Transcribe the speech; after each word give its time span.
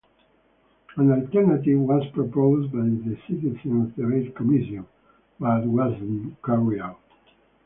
An 0.97 1.11
alternative 1.11 1.79
was 1.79 2.07
proposed 2.15 2.71
by 2.71 2.79
the 2.81 3.15
Citizens' 3.27 3.93
Debate 3.95 4.33
Commission, 4.35 4.87
but 5.39 5.63
was 5.67 5.95
not 6.01 6.41
carried 6.41 6.81
out. 6.81 6.99